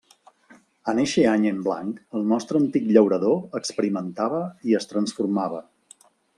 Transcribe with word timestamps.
En 0.93 1.01
eixe 1.03 1.25
any 1.31 1.45
en 1.49 1.59
blanc 1.67 1.99
el 2.21 2.25
nostre 2.33 2.61
antic 2.63 2.89
llaurador 2.97 3.61
experimentava 3.61 4.43
i 4.73 4.77
es 4.83 4.93
transformava. 4.95 5.65